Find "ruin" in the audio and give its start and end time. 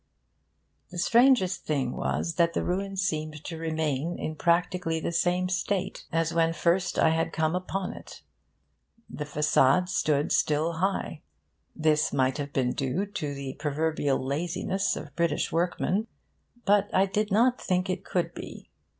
2.63-2.97